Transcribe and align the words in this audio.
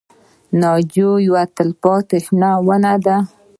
ناجو 0.59 1.11
یوه 1.27 1.43
تل 1.55 1.69
شنه 2.25 2.49
ونه 2.65 2.93
ده 3.05 3.17